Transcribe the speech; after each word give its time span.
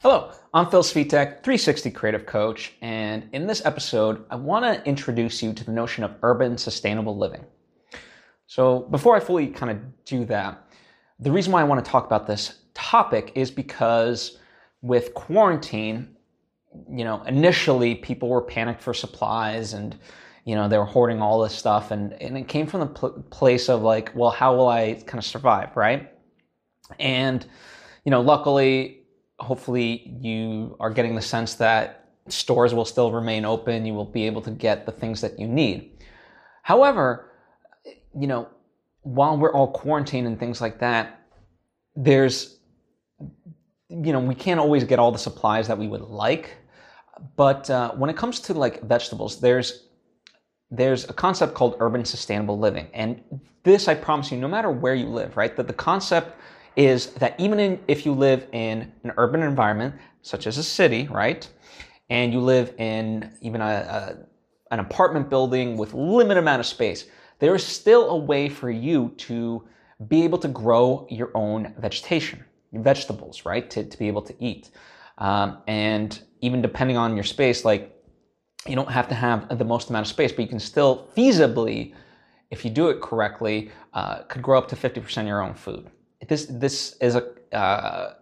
Hello, 0.00 0.30
I'm 0.54 0.70
Phil 0.70 0.84
Svitek, 0.84 1.42
360 1.42 1.90
Creative 1.90 2.24
Coach, 2.24 2.74
and 2.82 3.28
in 3.32 3.48
this 3.48 3.66
episode, 3.66 4.24
I 4.30 4.36
want 4.36 4.64
to 4.64 4.88
introduce 4.88 5.42
you 5.42 5.52
to 5.52 5.64
the 5.64 5.72
notion 5.72 6.04
of 6.04 6.14
urban 6.22 6.56
sustainable 6.56 7.18
living. 7.18 7.44
So, 8.46 8.86
before 8.92 9.16
I 9.16 9.20
fully 9.20 9.48
kind 9.48 9.72
of 9.72 10.04
do 10.04 10.24
that, 10.26 10.70
the 11.18 11.32
reason 11.32 11.52
why 11.52 11.62
I 11.62 11.64
want 11.64 11.84
to 11.84 11.90
talk 11.90 12.06
about 12.06 12.28
this 12.28 12.60
topic 12.74 13.32
is 13.34 13.50
because 13.50 14.38
with 14.82 15.14
quarantine, 15.14 16.14
you 16.88 17.02
know, 17.02 17.20
initially 17.24 17.96
people 17.96 18.28
were 18.28 18.42
panicked 18.42 18.80
for 18.80 18.94
supplies 18.94 19.72
and, 19.72 19.98
you 20.44 20.54
know, 20.54 20.68
they 20.68 20.78
were 20.78 20.84
hoarding 20.84 21.20
all 21.20 21.42
this 21.42 21.56
stuff, 21.56 21.90
and, 21.90 22.12
and 22.22 22.38
it 22.38 22.46
came 22.46 22.68
from 22.68 22.80
the 22.80 22.86
pl- 22.86 23.24
place 23.30 23.68
of 23.68 23.82
like, 23.82 24.12
well, 24.14 24.30
how 24.30 24.54
will 24.54 24.68
I 24.68 24.94
kind 25.06 25.18
of 25.18 25.24
survive, 25.24 25.76
right? 25.76 26.12
And, 27.00 27.44
you 28.04 28.12
know, 28.12 28.20
luckily, 28.20 28.97
hopefully 29.38 30.16
you 30.20 30.76
are 30.80 30.90
getting 30.90 31.14
the 31.14 31.22
sense 31.22 31.54
that 31.54 32.08
stores 32.28 32.74
will 32.74 32.84
still 32.84 33.12
remain 33.12 33.44
open. 33.44 33.86
You 33.86 33.94
will 33.94 34.04
be 34.04 34.24
able 34.26 34.42
to 34.42 34.50
get 34.50 34.86
the 34.86 34.92
things 34.92 35.20
that 35.20 35.38
you 35.38 35.46
need. 35.46 35.98
However, 36.62 37.30
you 38.18 38.26
know, 38.26 38.48
while 39.02 39.36
we're 39.38 39.52
all 39.52 39.72
quarantined 39.72 40.26
and 40.26 40.38
things 40.38 40.60
like 40.60 40.80
that, 40.80 41.20
there's, 41.96 42.58
you 43.88 44.12
know, 44.12 44.20
we 44.20 44.34
can't 44.34 44.60
always 44.60 44.84
get 44.84 44.98
all 44.98 45.12
the 45.12 45.18
supplies 45.18 45.68
that 45.68 45.78
we 45.78 45.88
would 45.88 46.02
like. 46.02 46.56
But 47.36 47.68
uh, 47.70 47.92
when 47.92 48.10
it 48.10 48.16
comes 48.16 48.40
to 48.40 48.54
like 48.54 48.82
vegetables, 48.82 49.40
there's 49.40 49.84
there's 50.70 51.08
a 51.08 51.14
concept 51.14 51.54
called 51.54 51.76
urban 51.80 52.04
sustainable 52.04 52.58
living, 52.58 52.88
and 52.92 53.22
this 53.62 53.88
I 53.88 53.94
promise 53.94 54.30
you, 54.30 54.38
no 54.38 54.48
matter 54.48 54.70
where 54.70 54.94
you 54.94 55.06
live, 55.06 55.36
right, 55.36 55.56
that 55.56 55.66
the 55.66 55.72
concept 55.72 56.38
is 56.78 57.06
that 57.14 57.34
even 57.38 57.58
in, 57.58 57.80
if 57.88 58.06
you 58.06 58.12
live 58.12 58.46
in 58.52 58.92
an 59.02 59.12
urban 59.16 59.42
environment, 59.42 59.96
such 60.22 60.46
as 60.46 60.58
a 60.58 60.62
city, 60.62 61.08
right, 61.10 61.50
and 62.08 62.32
you 62.32 62.38
live 62.38 62.72
in 62.78 63.32
even 63.40 63.60
a, 63.60 63.64
a, 63.64 64.16
an 64.70 64.78
apartment 64.78 65.28
building 65.28 65.76
with 65.76 65.92
limited 65.92 66.38
amount 66.38 66.60
of 66.60 66.66
space, 66.66 67.06
there 67.40 67.54
is 67.56 67.66
still 67.66 68.10
a 68.10 68.16
way 68.16 68.48
for 68.48 68.70
you 68.70 69.12
to 69.16 69.66
be 70.06 70.22
able 70.22 70.38
to 70.38 70.46
grow 70.46 71.04
your 71.10 71.32
own 71.34 71.74
vegetation, 71.78 72.44
vegetables, 72.72 73.44
right, 73.44 73.68
to, 73.70 73.82
to 73.82 73.98
be 73.98 74.06
able 74.06 74.22
to 74.22 74.34
eat. 74.38 74.70
Um, 75.18 75.58
and 75.66 76.22
even 76.42 76.62
depending 76.62 76.96
on 76.96 77.16
your 77.16 77.24
space, 77.24 77.64
like 77.64 77.92
you 78.68 78.76
don't 78.76 78.90
have 78.90 79.08
to 79.08 79.16
have 79.16 79.58
the 79.58 79.64
most 79.64 79.90
amount 79.90 80.06
of 80.06 80.10
space, 80.10 80.30
but 80.30 80.42
you 80.42 80.48
can 80.48 80.60
still 80.60 81.08
feasibly, 81.16 81.92
if 82.52 82.64
you 82.64 82.70
do 82.70 82.88
it 82.88 83.00
correctly, 83.00 83.72
uh, 83.94 84.22
could 84.28 84.42
grow 84.42 84.56
up 84.56 84.68
to 84.68 84.76
50% 84.76 85.22
of 85.22 85.26
your 85.26 85.42
own 85.42 85.54
food 85.54 85.90
this 86.26 86.46
this 86.46 86.96
is 87.00 87.14
a 87.14 87.24
uh, 87.54 88.14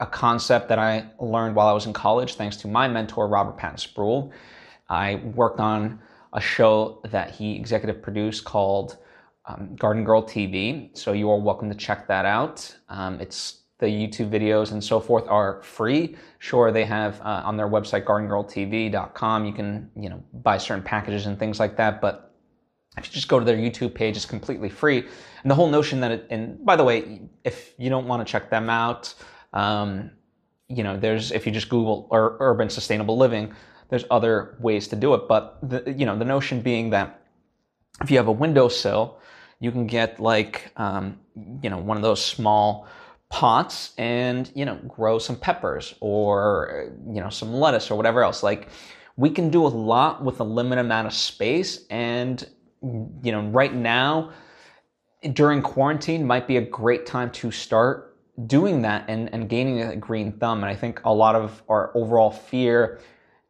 a 0.00 0.06
concept 0.06 0.68
that 0.68 0.78
I 0.78 1.06
learned 1.20 1.54
while 1.54 1.68
I 1.68 1.72
was 1.72 1.86
in 1.86 1.92
college, 1.92 2.34
thanks 2.34 2.56
to 2.58 2.68
my 2.68 2.88
mentor 2.88 3.28
Robert 3.28 3.56
Patton 3.56 3.78
Spruill. 3.78 4.32
I 4.88 5.16
worked 5.34 5.60
on 5.60 6.00
a 6.32 6.40
show 6.40 7.00
that 7.10 7.30
he 7.30 7.54
executive 7.54 8.02
produced 8.02 8.44
called 8.44 8.98
um, 9.46 9.76
Garden 9.76 10.04
Girl 10.04 10.22
TV. 10.22 10.96
So 10.96 11.12
you 11.12 11.30
are 11.30 11.38
welcome 11.38 11.68
to 11.70 11.76
check 11.76 12.08
that 12.08 12.24
out. 12.24 12.76
Um, 12.88 13.20
it's 13.20 13.60
the 13.78 13.86
YouTube 13.86 14.30
videos 14.30 14.72
and 14.72 14.82
so 14.82 14.98
forth 15.00 15.26
are 15.28 15.62
free. 15.62 16.16
Sure, 16.38 16.72
they 16.72 16.84
have 16.84 17.20
uh, 17.20 17.42
on 17.44 17.56
their 17.56 17.68
website 17.68 18.04
gardengirltv.com. 18.04 19.44
You 19.44 19.52
can 19.52 19.90
you 19.96 20.08
know 20.08 20.22
buy 20.32 20.58
certain 20.58 20.82
packages 20.82 21.26
and 21.26 21.38
things 21.38 21.60
like 21.60 21.76
that, 21.76 22.00
but 22.00 22.33
if 22.96 23.06
you 23.06 23.12
just 23.12 23.28
go 23.28 23.38
to 23.38 23.44
their 23.44 23.56
YouTube 23.56 23.94
page, 23.94 24.16
it's 24.16 24.26
completely 24.26 24.68
free. 24.68 24.98
And 24.98 25.50
the 25.50 25.54
whole 25.54 25.68
notion 25.68 26.00
that 26.00 26.10
it, 26.10 26.26
and 26.30 26.64
by 26.64 26.76
the 26.76 26.84
way, 26.84 27.22
if 27.44 27.74
you 27.78 27.90
don't 27.90 28.06
want 28.06 28.26
to 28.26 28.30
check 28.30 28.50
them 28.50 28.70
out, 28.70 29.14
um, 29.52 30.10
you 30.68 30.82
know, 30.82 30.96
there's, 30.96 31.32
if 31.32 31.46
you 31.46 31.52
just 31.52 31.68
Google 31.68 32.06
or 32.10 32.36
urban 32.40 32.70
sustainable 32.70 33.16
living, 33.16 33.54
there's 33.88 34.04
other 34.10 34.56
ways 34.60 34.88
to 34.88 34.96
do 34.96 35.14
it. 35.14 35.28
But 35.28 35.58
the, 35.62 35.92
you 35.92 36.06
know, 36.06 36.18
the 36.18 36.24
notion 36.24 36.60
being 36.60 36.90
that 36.90 37.20
if 38.02 38.10
you 38.10 38.16
have 38.16 38.28
a 38.28 38.32
windowsill, 38.32 39.18
you 39.60 39.70
can 39.70 39.86
get 39.86 40.20
like, 40.20 40.72
um, 40.76 41.20
you 41.62 41.70
know, 41.70 41.78
one 41.78 41.96
of 41.96 42.02
those 42.02 42.24
small 42.24 42.88
pots 43.28 43.92
and, 43.98 44.50
you 44.54 44.64
know, 44.64 44.76
grow 44.88 45.18
some 45.18 45.36
peppers 45.36 45.94
or, 46.00 46.92
you 47.06 47.20
know, 47.20 47.30
some 47.30 47.52
lettuce 47.52 47.90
or 47.90 47.96
whatever 47.96 48.22
else. 48.22 48.42
Like, 48.42 48.68
we 49.16 49.30
can 49.30 49.50
do 49.50 49.66
a 49.66 49.68
lot 49.68 50.24
with 50.24 50.40
a 50.40 50.44
limited 50.44 50.80
amount 50.80 51.06
of 51.06 51.12
space 51.12 51.86
and 51.88 52.48
you 53.22 53.32
know, 53.32 53.42
right 53.48 53.74
now 53.74 54.32
during 55.32 55.62
quarantine 55.62 56.26
might 56.26 56.46
be 56.46 56.58
a 56.58 56.60
great 56.60 57.06
time 57.06 57.30
to 57.30 57.50
start 57.50 58.16
doing 58.46 58.82
that 58.82 59.04
and, 59.08 59.32
and 59.32 59.48
gaining 59.48 59.80
a 59.80 59.96
green 59.96 60.32
thumb. 60.32 60.58
And 60.62 60.70
I 60.70 60.74
think 60.74 61.00
a 61.04 61.12
lot 61.12 61.34
of 61.34 61.62
our 61.68 61.90
overall 61.96 62.30
fear 62.30 63.00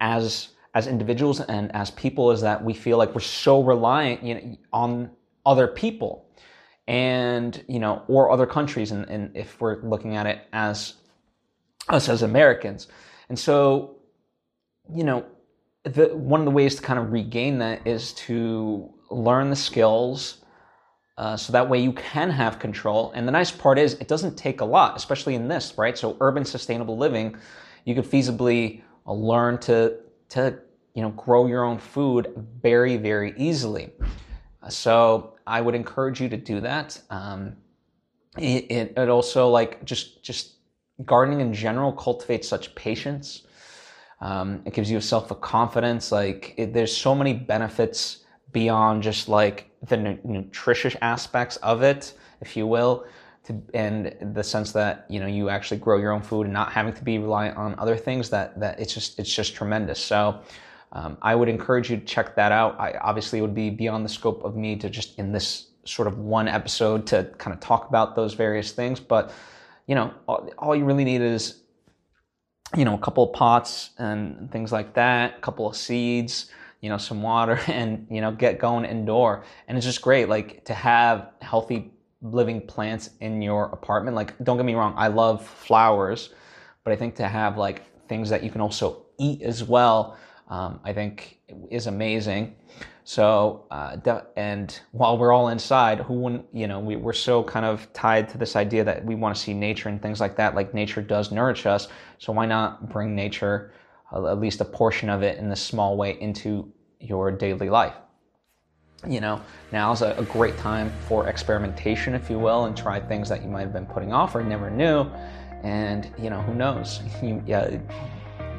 as 0.00 0.50
as 0.74 0.86
individuals 0.86 1.40
and 1.40 1.74
as 1.74 1.90
people 1.92 2.30
is 2.30 2.42
that 2.42 2.62
we 2.62 2.74
feel 2.74 2.98
like 2.98 3.14
we're 3.14 3.20
so 3.20 3.62
reliant 3.62 4.22
you 4.22 4.34
know, 4.34 4.56
on 4.74 5.10
other 5.46 5.66
people 5.66 6.28
and 6.86 7.64
you 7.66 7.78
know 7.78 8.02
or 8.08 8.30
other 8.30 8.46
countries 8.46 8.92
and, 8.92 9.08
and 9.08 9.34
if 9.34 9.58
we're 9.58 9.80
looking 9.82 10.16
at 10.16 10.26
it 10.26 10.46
as 10.52 10.94
us 11.88 12.08
as 12.08 12.22
Americans. 12.22 12.88
And 13.28 13.38
so, 13.38 13.96
you 14.94 15.04
know, 15.04 15.24
the, 15.86 16.08
one 16.16 16.40
of 16.40 16.44
the 16.44 16.50
ways 16.50 16.74
to 16.76 16.82
kind 16.82 16.98
of 16.98 17.12
regain 17.12 17.58
that 17.58 17.86
is 17.86 18.12
to 18.14 18.92
learn 19.10 19.50
the 19.50 19.56
skills 19.56 20.38
uh, 21.16 21.36
so 21.36 21.52
that 21.52 21.68
way 21.68 21.78
you 21.78 21.92
can 21.92 22.28
have 22.28 22.58
control. 22.58 23.12
And 23.12 23.26
the 23.26 23.32
nice 23.32 23.50
part 23.50 23.78
is 23.78 23.94
it 23.94 24.08
doesn't 24.08 24.36
take 24.36 24.60
a 24.60 24.64
lot, 24.64 24.96
especially 24.96 25.34
in 25.34 25.48
this, 25.48 25.78
right? 25.78 25.96
So 25.96 26.16
urban 26.20 26.44
sustainable 26.44 26.98
living, 26.98 27.36
you 27.84 27.94
could 27.94 28.04
feasibly 28.04 28.82
uh, 29.06 29.12
learn 29.12 29.58
to 29.58 29.98
to 30.28 30.58
you 30.94 31.02
know 31.02 31.10
grow 31.10 31.46
your 31.46 31.64
own 31.64 31.78
food 31.78 32.32
very 32.60 32.96
very 32.96 33.32
easily. 33.36 33.92
Uh, 34.62 34.68
so 34.68 35.36
I 35.46 35.60
would 35.60 35.74
encourage 35.74 36.20
you 36.20 36.28
to 36.28 36.36
do 36.36 36.60
that. 36.60 37.00
Um, 37.08 37.56
it, 38.36 38.70
it, 38.70 38.92
it 38.96 39.08
also 39.08 39.48
like 39.48 39.84
just 39.84 40.22
just 40.22 40.56
gardening 41.04 41.40
in 41.40 41.54
general 41.54 41.92
cultivates 41.92 42.48
such 42.48 42.74
patience. 42.74 43.42
Um, 44.20 44.62
it 44.64 44.72
gives 44.72 44.90
you 44.90 44.98
a 44.98 45.02
self 45.02 45.30
of 45.30 45.40
confidence. 45.40 46.10
Like 46.10 46.54
it, 46.56 46.72
there's 46.72 46.96
so 46.96 47.14
many 47.14 47.32
benefits 47.32 48.24
beyond 48.52 49.02
just 49.02 49.28
like 49.28 49.70
the 49.82 49.96
nu- 49.96 50.18
nutritious 50.24 50.96
aspects 51.02 51.56
of 51.58 51.82
it, 51.82 52.14
if 52.40 52.56
you 52.56 52.66
will, 52.66 53.04
to, 53.44 53.60
and 53.74 54.16
the 54.34 54.42
sense 54.42 54.72
that 54.72 55.06
you 55.08 55.20
know 55.20 55.26
you 55.26 55.48
actually 55.48 55.78
grow 55.78 55.98
your 55.98 56.12
own 56.12 56.22
food 56.22 56.44
and 56.44 56.52
not 56.52 56.72
having 56.72 56.94
to 56.94 57.04
be 57.04 57.18
reliant 57.18 57.56
on 57.56 57.78
other 57.78 57.96
things. 57.96 58.30
That 58.30 58.58
that 58.60 58.80
it's 58.80 58.94
just 58.94 59.18
it's 59.18 59.32
just 59.32 59.54
tremendous. 59.54 60.00
So. 60.00 60.40
Um, 60.92 61.18
I 61.20 61.34
would 61.34 61.48
encourage 61.48 61.90
you 61.90 61.96
to 61.96 62.04
check 62.04 62.36
that 62.36 62.52
out. 62.52 62.78
I 62.80 62.92
obviously 63.02 63.40
it 63.40 63.42
would 63.42 63.56
be 63.56 63.68
beyond 63.70 64.04
the 64.04 64.08
scope 64.08 64.44
of 64.44 64.56
me 64.56 64.76
to 64.76 64.88
just 64.88 65.18
in 65.18 65.30
this 65.32 65.66
sort 65.84 66.08
of 66.08 66.18
one 66.18 66.48
episode 66.48 67.06
to 67.08 67.24
kind 67.38 67.54
of 67.54 67.60
talk 67.60 67.88
about 67.88 68.16
those 68.16 68.34
various 68.34 68.72
things, 68.72 69.00
but 69.00 69.32
you 69.86 69.94
know, 69.94 70.12
all, 70.26 70.48
all 70.58 70.76
you 70.76 70.84
really 70.84 71.04
need 71.04 71.20
is 71.20 71.62
you 72.74 72.84
know 72.84 72.94
a 72.94 72.98
couple 72.98 73.24
of 73.24 73.32
pots 73.32 73.90
and 73.98 74.50
things 74.50 74.72
like 74.72 74.94
that, 74.94 75.36
a 75.38 75.40
couple 75.40 75.68
of 75.68 75.76
seeds, 75.76 76.50
you 76.80 76.90
know, 76.90 76.98
some 76.98 77.22
water 77.22 77.60
and, 77.66 78.06
you 78.10 78.20
know, 78.20 78.32
get 78.32 78.58
going 78.58 78.84
indoor. 78.84 79.44
And 79.68 79.76
it's 79.76 79.86
just 79.86 80.02
great, 80.02 80.28
like 80.28 80.64
to 80.64 80.74
have 80.74 81.30
healthy 81.42 81.92
living 82.22 82.66
plants 82.66 83.10
in 83.20 83.42
your 83.42 83.66
apartment. 83.66 84.16
Like, 84.16 84.38
don't 84.42 84.56
get 84.56 84.66
me 84.66 84.74
wrong, 84.74 84.94
I 84.96 85.08
love 85.08 85.46
flowers, 85.46 86.30
but 86.84 86.92
I 86.92 86.96
think 86.96 87.14
to 87.16 87.28
have 87.28 87.56
like 87.58 87.82
things 88.08 88.30
that 88.30 88.42
you 88.42 88.50
can 88.50 88.60
also 88.60 89.06
eat 89.18 89.42
as 89.42 89.64
well, 89.64 90.16
um, 90.48 90.80
I 90.84 90.92
think 90.92 91.40
is 91.70 91.86
amazing. 91.86 92.56
So, 93.08 93.66
uh, 93.70 93.96
and 94.34 94.80
while 94.90 95.16
we're 95.16 95.32
all 95.32 95.46
inside, 95.50 96.00
who 96.00 96.14
wouldn't, 96.14 96.44
you 96.52 96.66
know, 96.66 96.80
we, 96.80 96.96
we're 96.96 97.12
so 97.12 97.44
kind 97.44 97.64
of 97.64 97.92
tied 97.92 98.28
to 98.30 98.38
this 98.38 98.56
idea 98.56 98.82
that 98.82 99.04
we 99.04 99.14
want 99.14 99.36
to 99.36 99.40
see 99.40 99.54
nature 99.54 99.88
and 99.88 100.02
things 100.02 100.20
like 100.20 100.34
that. 100.38 100.56
Like 100.56 100.74
nature 100.74 101.02
does 101.02 101.30
nourish 101.30 101.66
us. 101.66 101.86
So 102.18 102.32
why 102.32 102.46
not 102.46 102.88
bring 102.88 103.14
nature 103.14 103.72
at 104.12 104.40
least 104.40 104.60
a 104.60 104.64
portion 104.64 105.08
of 105.08 105.22
it 105.22 105.38
in 105.38 105.48
this 105.48 105.62
small 105.62 105.96
way 105.96 106.20
into 106.20 106.72
your 106.98 107.30
daily 107.30 107.70
life. 107.70 107.94
You 109.06 109.20
know, 109.20 109.40
now 109.70 109.92
is 109.92 110.02
a, 110.02 110.16
a, 110.18 110.24
great 110.24 110.56
time 110.58 110.92
for 111.06 111.28
experimentation, 111.28 112.12
if 112.12 112.28
you 112.28 112.40
will, 112.40 112.64
and 112.64 112.76
try 112.76 112.98
things 112.98 113.28
that 113.28 113.40
you 113.40 113.48
might 113.48 113.60
have 113.60 113.72
been 113.72 113.86
putting 113.86 114.12
off 114.12 114.34
or 114.34 114.42
never 114.42 114.68
knew. 114.68 115.04
And 115.62 116.12
you 116.18 116.28
know, 116.28 116.40
who 116.42 116.54
knows? 116.54 117.02
You, 117.22 117.40
yeah, 117.46 117.78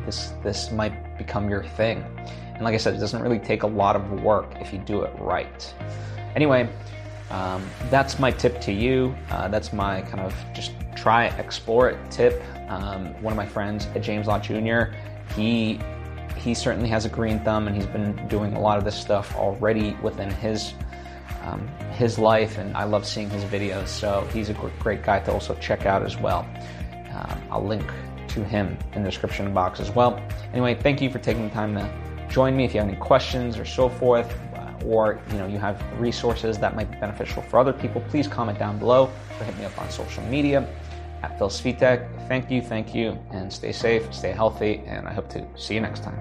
this 0.08 0.34
this 0.42 0.72
might 0.72 1.18
become 1.20 1.48
your 1.48 1.64
thing. 1.64 2.04
And 2.56 2.64
like 2.64 2.74
I 2.74 2.78
said, 2.78 2.96
it 2.96 3.00
doesn't 3.00 3.22
really 3.22 3.38
take 3.38 3.62
a 3.62 3.68
lot 3.68 3.96
of 3.96 4.24
work 4.24 4.52
if 4.60 4.74
you 4.74 4.80
do 4.80 5.04
it 5.04 5.14
right. 5.20 5.76
Anyway, 6.36 6.68
um, 7.30 7.64
that's 7.92 8.18
my 8.18 8.32
tip 8.32 8.60
to 8.62 8.72
you. 8.72 9.16
Uh, 9.30 9.48
that's 9.50 9.72
my 9.72 10.02
kind 10.02 10.22
of 10.22 10.34
just 10.56 10.72
try 10.96 11.26
explore 11.38 11.90
it 11.90 12.00
tip. 12.10 12.42
Um, 12.70 13.14
one 13.22 13.32
of 13.32 13.38
my 13.38 13.46
friends, 13.46 13.88
James 14.02 14.26
Lott 14.26 14.42
Jr., 14.42 14.96
he 15.36 15.80
he 16.36 16.54
certainly 16.54 16.90
has 16.90 17.06
a 17.06 17.10
green 17.10 17.40
thumb 17.42 17.68
and 17.68 17.76
he's 17.76 17.88
been 17.88 18.16
doing 18.28 18.54
a 18.54 18.60
lot 18.60 18.78
of 18.78 18.86
this 18.86 18.96
stuff 18.96 19.36
already 19.36 19.98
within 20.02 20.30
his 20.30 20.74
um, 21.44 21.68
his 21.92 22.18
life 22.18 22.58
and 22.58 22.76
I 22.78 22.84
love 22.84 23.06
seeing 23.06 23.30
his 23.30 23.44
videos 23.46 23.88
so 23.88 24.28
he's 24.32 24.50
a 24.50 24.54
great 24.80 25.04
guy 25.04 25.20
to 25.20 25.32
also 25.32 25.56
check 25.56 25.86
out 25.86 26.04
as 26.04 26.18
well 26.18 26.48
um, 27.12 27.42
I'll 27.50 27.66
link 27.66 27.86
to 28.38 28.44
him 28.44 28.78
in 28.94 29.04
the 29.04 29.10
description 29.10 29.54
box 29.54 29.80
as 29.80 29.92
well. 29.92 30.22
Anyway, 30.54 30.76
thank 30.76 31.02
you 31.02 31.10
for 31.10 31.20
taking 31.20 31.48
the 31.48 31.54
time 31.54 31.74
to 31.76 31.90
join 32.30 32.56
me. 32.56 32.64
If 32.64 32.74
you 32.74 32.80
have 32.80 32.90
any 32.90 32.98
questions 32.98 33.58
or 33.58 33.66
so 33.66 33.90
forth, 33.90 34.34
uh, 34.56 34.86
or 34.86 35.20
you 35.32 35.38
know 35.38 35.48
you 35.48 35.58
have 35.58 35.84
resources 36.00 36.58
that 36.60 36.76
might 36.76 36.90
be 36.92 36.98
beneficial 36.98 37.42
for 37.42 37.60
other 37.60 37.74
people, 37.74 38.02
please 38.10 38.28
comment 38.28 38.60
down 38.60 38.78
below 38.78 39.10
or 39.40 39.46
hit 39.46 39.58
me 39.58 39.66
up 39.66 39.78
on 39.80 39.90
social 39.90 40.24
media 40.24 40.68
at 41.24 41.38
Phil 41.38 41.50
Svitek. 41.50 42.08
Thank 42.28 42.52
you, 42.52 42.62
thank 42.62 42.94
you, 42.94 43.18
and 43.32 43.52
stay 43.52 43.72
safe, 43.72 44.14
stay 44.14 44.32
healthy, 44.32 44.84
and 44.86 45.08
I 45.08 45.14
hope 45.14 45.30
to 45.30 45.46
see 45.56 45.74
you 45.74 45.82
next 45.82 46.04
time. 46.04 46.18